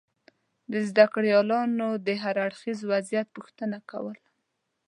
[0.71, 4.17] د زده کړیالانو دهر اړخیز وضعیت پوښتنه کول